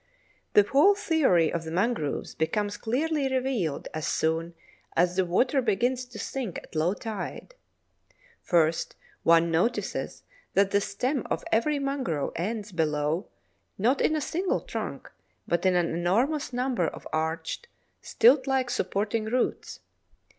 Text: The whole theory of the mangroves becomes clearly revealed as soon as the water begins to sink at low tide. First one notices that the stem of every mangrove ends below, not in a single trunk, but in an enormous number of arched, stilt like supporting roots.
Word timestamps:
The 0.53 0.63
whole 0.63 0.95
theory 0.95 1.53
of 1.53 1.63
the 1.63 1.69
mangroves 1.69 2.33
becomes 2.33 2.75
clearly 2.75 3.31
revealed 3.31 3.87
as 3.93 4.07
soon 4.07 4.55
as 4.95 5.15
the 5.15 5.25
water 5.27 5.61
begins 5.61 6.05
to 6.05 6.17
sink 6.17 6.57
at 6.57 6.73
low 6.73 6.95
tide. 6.95 7.53
First 8.41 8.95
one 9.21 9.51
notices 9.51 10.23
that 10.55 10.71
the 10.71 10.81
stem 10.81 11.27
of 11.29 11.43
every 11.51 11.77
mangrove 11.77 12.33
ends 12.35 12.71
below, 12.71 13.27
not 13.77 14.01
in 14.01 14.15
a 14.15 14.21
single 14.21 14.61
trunk, 14.61 15.11
but 15.47 15.67
in 15.67 15.75
an 15.75 15.93
enormous 15.93 16.51
number 16.51 16.87
of 16.87 17.07
arched, 17.13 17.67
stilt 18.01 18.47
like 18.47 18.71
supporting 18.71 19.25
roots. 19.25 19.81